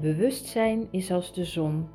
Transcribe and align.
Bewustzijn 0.00 0.88
is 0.90 1.10
als 1.10 1.34
de 1.34 1.44
zon. 1.44 1.88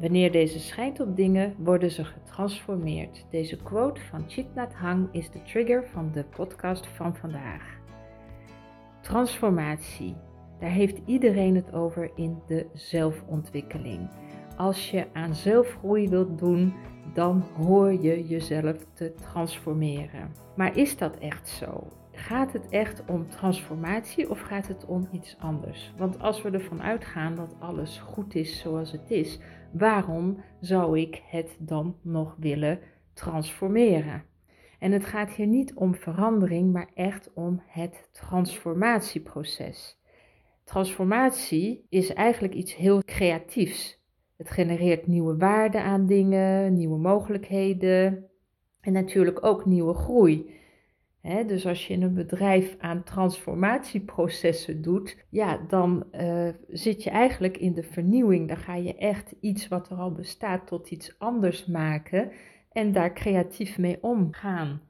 Wanneer 0.00 0.32
deze 0.32 0.58
schijnt 0.58 1.00
op 1.00 1.16
dingen, 1.16 1.54
worden 1.58 1.90
ze 1.90 2.04
getransformeerd. 2.04 3.26
Deze 3.30 3.56
quote 3.56 4.00
van 4.00 4.24
Chit 4.26 4.54
Nhat 4.54 4.74
Hang 4.74 5.08
is 5.12 5.30
de 5.30 5.42
trigger 5.42 5.84
van 5.92 6.10
de 6.12 6.24
podcast 6.24 6.86
van 6.86 7.16
vandaag. 7.16 7.78
Transformatie. 9.00 10.16
Daar 10.60 10.70
heeft 10.70 11.00
iedereen 11.06 11.54
het 11.54 11.72
over 11.72 12.10
in 12.14 12.38
de 12.46 12.66
zelfontwikkeling. 12.74 14.10
Als 14.56 14.90
je 14.90 15.06
aan 15.12 15.34
zelfgroei 15.34 16.08
wilt 16.08 16.38
doen, 16.38 16.74
dan 17.14 17.44
hoor 17.56 17.92
je 17.92 18.26
jezelf 18.26 18.76
te 18.92 19.14
transformeren. 19.14 20.32
Maar 20.56 20.76
is 20.76 20.96
dat 20.96 21.18
echt 21.18 21.48
zo? 21.48 21.86
Gaat 22.18 22.52
het 22.52 22.68
echt 22.68 23.02
om 23.06 23.28
transformatie 23.28 24.30
of 24.30 24.40
gaat 24.40 24.66
het 24.66 24.84
om 24.84 25.08
iets 25.12 25.36
anders? 25.38 25.92
Want 25.96 26.20
als 26.20 26.42
we 26.42 26.50
ervan 26.50 26.82
uitgaan 26.82 27.34
dat 27.34 27.54
alles 27.58 27.98
goed 27.98 28.34
is 28.34 28.60
zoals 28.60 28.92
het 28.92 29.10
is, 29.10 29.38
waarom 29.72 30.42
zou 30.60 31.00
ik 31.00 31.22
het 31.24 31.56
dan 31.58 31.96
nog 32.02 32.36
willen 32.38 32.80
transformeren? 33.14 34.24
En 34.78 34.92
het 34.92 35.04
gaat 35.04 35.30
hier 35.30 35.46
niet 35.46 35.74
om 35.74 35.94
verandering, 35.94 36.72
maar 36.72 36.90
echt 36.94 37.30
om 37.34 37.62
het 37.66 38.08
transformatieproces. 38.12 39.98
Transformatie 40.64 41.86
is 41.88 42.12
eigenlijk 42.12 42.54
iets 42.54 42.76
heel 42.76 43.02
creatiefs. 43.04 44.02
Het 44.36 44.50
genereert 44.50 45.06
nieuwe 45.06 45.36
waarden 45.36 45.82
aan 45.82 46.06
dingen, 46.06 46.74
nieuwe 46.74 46.98
mogelijkheden 46.98 48.26
en 48.80 48.92
natuurlijk 48.92 49.44
ook 49.44 49.66
nieuwe 49.66 49.94
groei 49.94 50.56
dus 51.22 51.66
als 51.66 51.86
je 51.86 51.92
in 51.92 52.02
een 52.02 52.14
bedrijf 52.14 52.76
aan 52.78 53.02
transformatieprocessen 53.02 54.82
doet, 54.82 55.16
ja, 55.30 55.56
dan 55.68 56.06
uh, 56.12 56.48
zit 56.68 57.02
je 57.02 57.10
eigenlijk 57.10 57.56
in 57.56 57.74
de 57.74 57.82
vernieuwing. 57.82 58.48
Dan 58.48 58.56
ga 58.56 58.74
je 58.74 58.96
echt 58.96 59.34
iets 59.40 59.68
wat 59.68 59.90
er 59.90 59.96
al 59.96 60.12
bestaat 60.12 60.66
tot 60.66 60.90
iets 60.90 61.18
anders 61.18 61.66
maken 61.66 62.32
en 62.72 62.92
daar 62.92 63.12
creatief 63.12 63.78
mee 63.78 63.98
omgaan. 64.00 64.80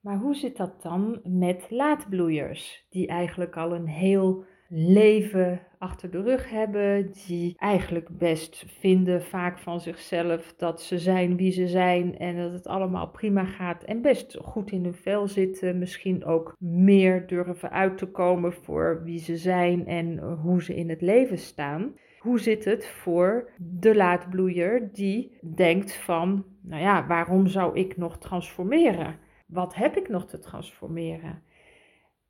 Maar 0.00 0.18
hoe 0.18 0.34
zit 0.34 0.56
dat 0.56 0.82
dan 0.82 1.20
met 1.24 1.66
laadbloeiers, 1.70 2.86
die 2.90 3.06
eigenlijk 3.06 3.56
al 3.56 3.74
een 3.74 3.86
heel 3.86 4.44
leven 4.72 5.60
achter 5.78 6.10
de 6.10 6.22
rug 6.22 6.50
hebben, 6.50 7.12
die 7.26 7.54
eigenlijk 7.58 8.08
best 8.18 8.64
vinden 8.66 9.22
vaak 9.22 9.58
van 9.58 9.80
zichzelf 9.80 10.54
dat 10.56 10.82
ze 10.82 10.98
zijn 10.98 11.36
wie 11.36 11.52
ze 11.52 11.68
zijn 11.68 12.18
en 12.18 12.36
dat 12.36 12.52
het 12.52 12.66
allemaal 12.66 13.08
prima 13.08 13.44
gaat 13.44 13.82
en 13.82 14.02
best 14.02 14.38
goed 14.42 14.70
in 14.70 14.84
hun 14.84 14.94
vel 14.94 15.28
zitten, 15.28 15.78
misschien 15.78 16.24
ook 16.24 16.56
meer 16.58 17.26
durven 17.26 17.70
uit 17.70 17.98
te 17.98 18.06
komen 18.06 18.52
voor 18.52 19.02
wie 19.04 19.18
ze 19.18 19.36
zijn 19.36 19.86
en 19.86 20.18
hoe 20.18 20.62
ze 20.62 20.74
in 20.74 20.88
het 20.88 21.00
leven 21.00 21.38
staan. 21.38 21.94
Hoe 22.18 22.40
zit 22.40 22.64
het 22.64 22.86
voor 22.86 23.50
de 23.58 23.94
laadbloeier 23.94 24.88
die 24.92 25.38
denkt 25.54 25.94
van, 25.94 26.44
nou 26.62 26.82
ja, 26.82 27.06
waarom 27.06 27.46
zou 27.46 27.78
ik 27.78 27.96
nog 27.96 28.18
transformeren? 28.18 29.18
Wat 29.46 29.74
heb 29.74 29.96
ik 29.96 30.08
nog 30.08 30.26
te 30.26 30.38
transformeren? 30.38 31.42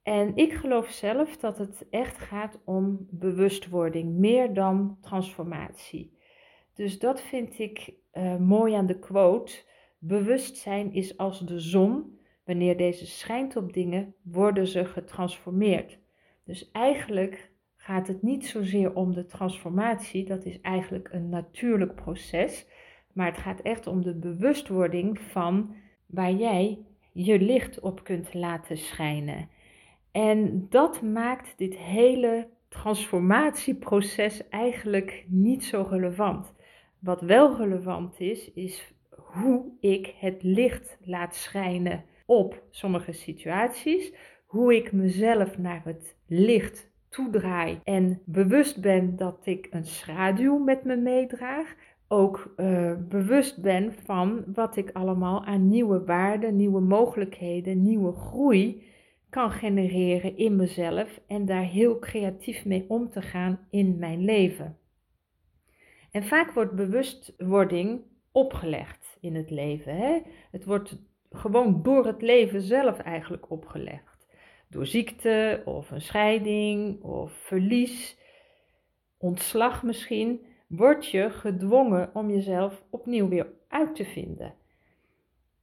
En 0.03 0.35
ik 0.35 0.53
geloof 0.53 0.89
zelf 0.89 1.37
dat 1.37 1.57
het 1.57 1.85
echt 1.89 2.17
gaat 2.17 2.59
om 2.65 3.07
bewustwording, 3.09 4.13
meer 4.17 4.53
dan 4.53 4.97
transformatie. 5.01 6.17
Dus 6.73 6.99
dat 6.99 7.21
vind 7.21 7.59
ik 7.59 7.93
uh, 8.13 8.37
mooi 8.37 8.73
aan 8.73 8.85
de 8.85 8.99
quote. 8.99 9.53
Bewustzijn 9.99 10.93
is 10.93 11.17
als 11.17 11.39
de 11.39 11.59
zon. 11.59 12.19
Wanneer 12.45 12.77
deze 12.77 13.05
schijnt 13.05 13.55
op 13.55 13.73
dingen, 13.73 14.15
worden 14.23 14.67
ze 14.67 14.85
getransformeerd. 14.85 15.99
Dus 16.43 16.71
eigenlijk 16.71 17.51
gaat 17.75 18.07
het 18.07 18.21
niet 18.21 18.45
zozeer 18.45 18.95
om 18.95 19.13
de 19.13 19.25
transformatie, 19.25 20.25
dat 20.25 20.45
is 20.45 20.61
eigenlijk 20.61 21.09
een 21.11 21.29
natuurlijk 21.29 21.95
proces. 21.95 22.67
Maar 23.13 23.27
het 23.27 23.37
gaat 23.37 23.61
echt 23.61 23.87
om 23.87 24.03
de 24.03 24.15
bewustwording 24.15 25.19
van 25.19 25.75
waar 26.05 26.33
jij 26.33 26.85
je 27.11 27.39
licht 27.39 27.79
op 27.79 28.03
kunt 28.03 28.33
laten 28.33 28.77
schijnen. 28.77 29.49
En 30.11 30.65
dat 30.69 31.01
maakt 31.01 31.57
dit 31.57 31.77
hele 31.77 32.47
transformatieproces 32.67 34.49
eigenlijk 34.49 35.25
niet 35.27 35.63
zo 35.63 35.87
relevant. 35.89 36.53
Wat 36.99 37.21
wel 37.21 37.57
relevant 37.57 38.19
is, 38.19 38.51
is 38.53 38.93
hoe 39.09 39.65
ik 39.79 40.13
het 40.19 40.43
licht 40.43 40.97
laat 41.01 41.35
schijnen 41.35 42.03
op 42.25 42.63
sommige 42.69 43.11
situaties. 43.11 44.13
Hoe 44.45 44.75
ik 44.75 44.91
mezelf 44.91 45.57
naar 45.57 45.81
het 45.83 46.15
licht 46.27 46.91
toedraai 47.09 47.79
en 47.83 48.21
bewust 48.25 48.81
ben 48.81 49.15
dat 49.15 49.37
ik 49.43 49.67
een 49.69 49.85
schaduw 49.85 50.57
met 50.57 50.83
me 50.83 50.95
meedraag. 50.95 51.75
Ook 52.07 52.53
uh, 52.57 52.93
bewust 53.09 53.61
ben 53.61 53.93
van 53.93 54.43
wat 54.53 54.75
ik 54.75 54.89
allemaal 54.93 55.45
aan 55.45 55.67
nieuwe 55.67 56.03
waarden, 56.03 56.55
nieuwe 56.55 56.81
mogelijkheden, 56.81 57.81
nieuwe 57.81 58.11
groei 58.11 58.83
kan 59.31 59.51
genereren 59.51 60.37
in 60.37 60.55
mezelf 60.55 61.19
en 61.27 61.45
daar 61.45 61.63
heel 61.63 61.99
creatief 61.99 62.65
mee 62.65 62.85
om 62.87 63.09
te 63.09 63.21
gaan 63.21 63.67
in 63.69 63.99
mijn 63.99 64.25
leven. 64.25 64.77
En 66.11 66.23
vaak 66.23 66.51
wordt 66.51 66.75
bewustwording 66.75 68.01
opgelegd 68.31 69.17
in 69.21 69.35
het 69.35 69.49
leven. 69.49 69.95
Hè? 69.95 70.19
Het 70.51 70.65
wordt 70.65 70.97
gewoon 71.29 71.83
door 71.83 72.05
het 72.05 72.21
leven 72.21 72.61
zelf 72.61 72.97
eigenlijk 72.97 73.51
opgelegd. 73.51 74.27
Door 74.69 74.85
ziekte 74.85 75.61
of 75.65 75.91
een 75.91 76.01
scheiding 76.01 77.01
of 77.01 77.31
verlies, 77.31 78.17
ontslag 79.17 79.83
misschien, 79.83 80.45
word 80.67 81.07
je 81.07 81.29
gedwongen 81.29 82.09
om 82.13 82.29
jezelf 82.29 82.83
opnieuw 82.89 83.27
weer 83.27 83.47
uit 83.67 83.95
te 83.95 84.05
vinden. 84.05 84.53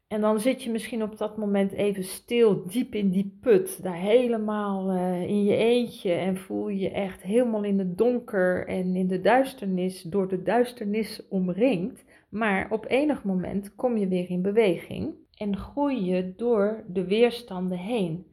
En 0.08 0.20
dan 0.20 0.40
zit 0.40 0.62
je 0.62 0.70
misschien 0.70 1.02
op 1.02 1.18
dat 1.18 1.36
moment 1.36 1.72
even 1.72 2.04
stil, 2.04 2.66
diep 2.66 2.94
in 2.94 3.10
die 3.10 3.38
put, 3.40 3.82
daar 3.82 3.96
helemaal 3.96 4.92
uh, 4.92 5.22
in 5.22 5.44
je 5.44 5.56
eentje 5.56 6.12
en 6.12 6.36
voel 6.36 6.68
je 6.68 6.90
echt 6.90 7.22
helemaal 7.22 7.62
in 7.64 7.78
het 7.78 7.98
donker 7.98 8.66
en 8.66 8.96
in 8.96 9.06
de 9.06 9.20
duisternis, 9.20 10.02
door 10.02 10.28
de 10.28 10.42
duisternis 10.42 11.28
omringd. 11.28 12.04
Maar 12.28 12.70
op 12.70 12.84
enig 12.88 13.24
moment 13.24 13.74
kom 13.74 13.96
je 13.96 14.08
weer 14.08 14.30
in 14.30 14.42
beweging 14.42 15.14
en 15.34 15.56
groei 15.56 16.04
je 16.04 16.34
door 16.36 16.84
de 16.86 17.04
weerstanden 17.04 17.78
heen. 17.78 18.26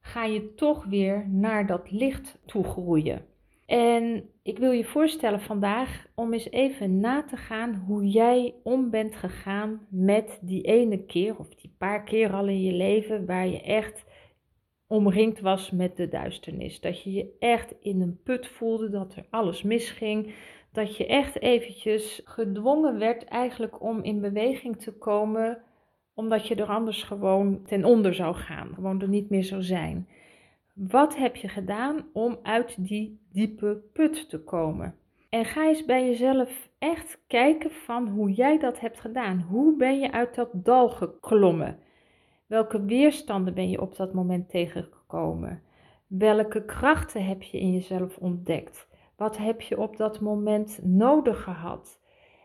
Ga 0.00 0.24
je 0.24 0.54
toch 0.54 0.84
weer 0.84 1.28
naar 1.28 1.66
dat 1.66 1.90
licht 1.90 2.38
toe 2.44 2.64
groeien. 2.64 3.24
En 3.66 4.30
ik 4.42 4.58
wil 4.58 4.70
je 4.70 4.84
voorstellen 4.84 5.40
vandaag 5.40 6.06
om 6.14 6.32
eens 6.32 6.50
even 6.50 7.00
na 7.00 7.22
te 7.22 7.36
gaan 7.36 7.74
hoe 7.74 8.08
jij 8.08 8.54
om 8.62 8.90
bent 8.90 9.16
gegaan 9.16 9.86
met 9.90 10.38
die 10.42 10.62
ene 10.62 11.04
keer 11.04 11.38
of 11.38 11.48
die 11.54 11.74
paar 11.78 12.02
keer 12.02 12.32
al 12.32 12.46
in 12.46 12.62
je 12.62 12.72
leven 12.72 13.26
waar 13.26 13.46
je 13.46 13.62
echt 13.62 14.04
omringd 14.86 15.40
was 15.40 15.70
met 15.70 15.96
de 15.96 16.08
duisternis. 16.08 16.80
Dat 16.80 17.02
je 17.02 17.12
je 17.12 17.36
echt 17.38 17.74
in 17.80 18.00
een 18.00 18.20
put 18.22 18.46
voelde, 18.46 18.90
dat 18.90 19.14
er 19.14 19.26
alles 19.30 19.62
misging. 19.62 20.34
Dat 20.72 20.96
je 20.96 21.06
echt 21.06 21.40
eventjes 21.40 22.20
gedwongen 22.24 22.98
werd 22.98 23.24
eigenlijk 23.24 23.82
om 23.82 24.02
in 24.02 24.20
beweging 24.20 24.76
te 24.76 24.92
komen, 24.92 25.62
omdat 26.14 26.46
je 26.46 26.54
er 26.54 26.68
anders 26.68 27.02
gewoon 27.02 27.62
ten 27.62 27.84
onder 27.84 28.14
zou 28.14 28.34
gaan, 28.34 28.74
gewoon 28.74 29.00
er 29.00 29.08
niet 29.08 29.30
meer 29.30 29.44
zou 29.44 29.62
zijn. 29.62 30.08
Wat 30.76 31.16
heb 31.16 31.36
je 31.36 31.48
gedaan 31.48 32.06
om 32.12 32.38
uit 32.42 32.86
die 32.86 33.20
diepe 33.32 33.82
put 33.92 34.28
te 34.28 34.44
komen? 34.44 34.94
En 35.28 35.44
ga 35.44 35.66
eens 35.66 35.84
bij 35.84 36.06
jezelf 36.06 36.68
echt 36.78 37.18
kijken 37.26 37.70
van 37.70 38.08
hoe 38.08 38.32
jij 38.32 38.58
dat 38.58 38.80
hebt 38.80 39.00
gedaan. 39.00 39.40
Hoe 39.40 39.76
ben 39.76 39.98
je 39.98 40.12
uit 40.12 40.34
dat 40.34 40.50
dal 40.52 40.88
geklommen? 40.88 41.78
Welke 42.46 42.84
weerstanden 42.84 43.54
ben 43.54 43.70
je 43.70 43.80
op 43.80 43.96
dat 43.96 44.12
moment 44.12 44.48
tegengekomen? 44.48 45.62
Welke 46.06 46.64
krachten 46.64 47.24
heb 47.24 47.42
je 47.42 47.58
in 47.58 47.72
jezelf 47.72 48.16
ontdekt? 48.16 48.88
Wat 49.16 49.38
heb 49.38 49.60
je 49.60 49.80
op 49.80 49.96
dat 49.96 50.20
moment 50.20 50.80
nodig 50.82 51.42
gehad? 51.42 52.00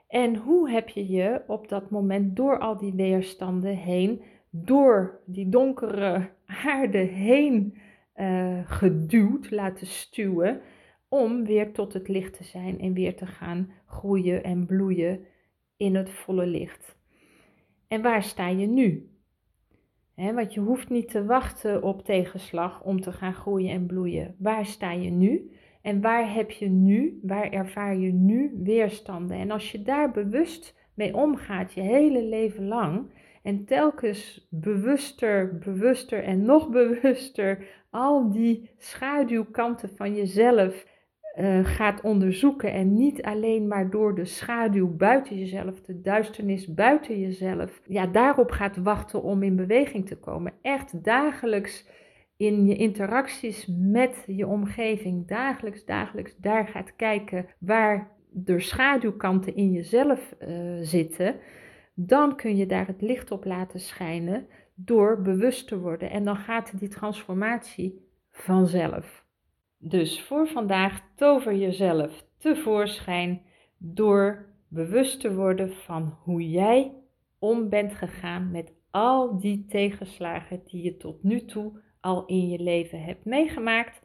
En 0.07 0.35
hoe 0.35 0.69
heb 0.69 0.89
je 0.89 1.07
je 1.07 1.41
op 1.47 1.67
dat 1.67 1.89
moment 1.89 2.35
door 2.35 2.59
al 2.59 2.77
die 2.77 2.93
weerstanden 2.93 3.75
heen, 3.75 4.21
door 4.49 5.19
die 5.25 5.49
donkere 5.49 6.29
aarde 6.45 6.97
heen 6.97 7.77
uh, 8.15 8.59
geduwd, 8.65 9.51
laten 9.51 9.87
stuwen, 9.87 10.61
om 11.09 11.45
weer 11.45 11.73
tot 11.73 11.93
het 11.93 12.07
licht 12.07 12.37
te 12.37 12.43
zijn 12.43 12.79
en 12.79 12.93
weer 12.93 13.15
te 13.15 13.25
gaan 13.25 13.71
groeien 13.85 14.43
en 14.43 14.65
bloeien 14.65 15.19
in 15.77 15.95
het 15.95 16.09
volle 16.09 16.45
licht. 16.45 16.97
En 17.87 18.01
waar 18.01 18.23
sta 18.23 18.47
je 18.47 18.67
nu? 18.67 19.11
want 20.15 20.53
je 20.53 20.59
hoeft 20.59 20.89
niet 20.89 21.09
te 21.09 21.25
wachten 21.25 21.83
op 21.83 22.05
tegenslag 22.05 22.83
om 22.83 23.01
te 23.01 23.11
gaan 23.11 23.33
groeien 23.33 23.69
en 23.69 23.85
bloeien. 23.85 24.35
Waar 24.37 24.65
sta 24.65 24.91
je 24.91 25.09
nu? 25.09 25.51
En 25.81 26.01
waar 26.01 26.33
heb 26.33 26.51
je 26.51 26.69
nu, 26.69 27.19
waar 27.21 27.49
ervaar 27.49 27.97
je 27.97 28.11
nu 28.11 28.59
weerstanden? 28.63 29.37
En 29.37 29.51
als 29.51 29.71
je 29.71 29.81
daar 29.81 30.11
bewust 30.11 30.75
mee 30.93 31.15
omgaat, 31.15 31.73
je 31.73 31.81
hele 31.81 32.23
leven 32.23 32.67
lang, 32.67 33.11
en 33.43 33.65
telkens 33.65 34.47
bewuster, 34.49 35.57
bewuster 35.57 36.23
en 36.23 36.45
nog 36.45 36.69
bewuster 36.79 37.67
al 37.89 38.31
die 38.31 38.69
schaduwkanten 38.77 39.89
van 39.95 40.15
jezelf 40.15 40.85
uh, 41.39 41.65
gaat 41.65 42.01
onderzoeken 42.01 42.71
en 42.71 42.93
niet 42.93 43.21
alleen 43.21 43.67
maar 43.67 43.89
door 43.89 44.15
de 44.15 44.25
schaduw 44.25 44.95
buiten 44.95 45.37
jezelf, 45.37 45.81
de 45.81 46.01
duisternis 46.01 46.73
buiten 46.73 47.19
jezelf, 47.19 47.81
ja, 47.87 48.07
daarop 48.07 48.51
gaat 48.51 48.77
wachten 48.77 49.23
om 49.23 49.43
in 49.43 49.55
beweging 49.55 50.07
te 50.07 50.17
komen. 50.17 50.53
Echt 50.61 51.03
dagelijks 51.03 51.85
in 52.37 52.65
je 52.65 52.75
interacties 52.75 53.67
met 53.79 54.23
je 54.27 54.47
omgeving, 54.47 55.27
dagelijks, 55.27 55.85
dagelijks 55.85 56.35
daar 56.37 56.67
gaat 56.67 56.95
kijken 56.95 57.45
waar 57.59 58.11
de 58.29 58.59
schaduwkanten 58.59 59.55
in 59.55 59.71
jezelf 59.71 60.35
uh, 60.39 60.77
zitten, 60.81 61.35
dan 61.93 62.35
kun 62.35 62.55
je 62.55 62.65
daar 62.65 62.87
het 62.87 63.01
licht 63.01 63.31
op 63.31 63.45
laten 63.45 63.79
schijnen 63.79 64.47
door 64.75 65.21
bewust 65.21 65.67
te 65.67 65.79
worden. 65.79 66.09
En 66.09 66.23
dan 66.23 66.35
gaat 66.35 66.79
die 66.79 66.89
transformatie 66.89 68.07
vanzelf. 68.31 69.25
Dus 69.77 70.21
voor 70.21 70.47
vandaag 70.47 71.01
tover 71.15 71.55
jezelf 71.55 72.25
tevoorschijn 72.37 73.41
door 73.77 74.45
bewust 74.67 75.19
te 75.19 75.35
worden 75.35 75.73
van 75.73 76.17
hoe 76.23 76.49
jij 76.49 76.93
om 77.39 77.69
bent 77.69 77.93
gegaan 77.93 78.51
met 78.51 78.73
al 78.91 79.39
die 79.39 79.65
tegenslagen 79.65 80.61
die 80.65 80.83
je 80.83 80.97
tot 80.97 81.23
nu 81.23 81.45
toe 81.45 81.79
al 81.99 82.25
in 82.25 82.49
je 82.49 82.59
leven 82.59 83.03
hebt 83.03 83.25
meegemaakt. 83.25 84.01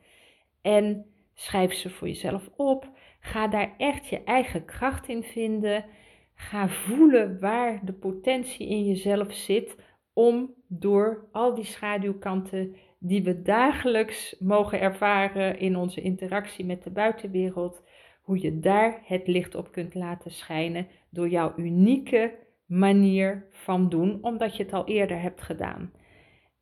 En 0.63 1.07
schrijf 1.35 1.73
ze 1.73 1.91
voor 1.91 2.09
jezelf 2.09 2.51
op. 2.57 2.89
Ga 3.21 3.49
daar 3.49 3.75
echt 3.79 4.09
je 4.09 4.25
eigen 4.25 4.65
kracht 4.65 5.09
in 5.09 5.23
vinden. 5.23 5.85
Ga 6.37 6.69
voelen 6.69 7.41
waar 7.41 7.81
de 7.85 7.93
potentie 7.93 8.69
in 8.69 8.87
jezelf 8.87 9.35
zit 9.35 9.77
om 10.13 10.55
door 10.69 11.29
al 11.33 11.55
die 11.55 11.65
schaduwkanten 11.65 12.77
die 12.99 13.23
we 13.23 13.43
dagelijks 13.43 14.37
mogen 14.39 14.81
ervaren 14.81 15.59
in 15.59 15.77
onze 15.77 16.01
interactie 16.01 16.65
met 16.65 16.83
de 16.83 16.91
buitenwereld, 16.91 17.83
hoe 18.23 18.41
je 18.41 18.59
daar 18.59 19.03
het 19.05 19.27
licht 19.27 19.55
op 19.55 19.73
kunt 19.73 19.95
laten 19.95 20.31
schijnen 20.31 20.87
door 21.11 21.29
jouw 21.29 21.53
unieke 21.57 22.35
manier 22.67 23.47
van 23.51 23.89
doen, 23.89 24.19
omdat 24.23 24.57
je 24.57 24.63
het 24.63 24.73
al 24.73 24.87
eerder 24.87 25.21
hebt 25.21 25.43
gedaan. 25.43 25.93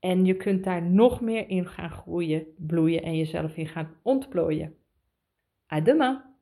En 0.01 0.25
je 0.25 0.37
kunt 0.37 0.65
daar 0.65 0.83
nog 0.83 1.21
meer 1.21 1.49
in 1.49 1.67
gaan 1.67 1.91
groeien, 1.91 2.47
bloeien 2.57 3.03
en 3.03 3.17
jezelf 3.17 3.57
in 3.57 3.67
gaan 3.67 3.97
ontplooien. 4.03 4.75
À 5.75 5.83
demain! 5.83 6.34